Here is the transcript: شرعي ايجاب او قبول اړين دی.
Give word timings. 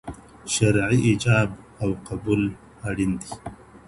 شرعي 0.53 0.99
ايجاب 1.07 1.49
او 1.81 1.89
قبول 2.07 2.41
اړين 2.89 3.11
دی. 3.21 3.31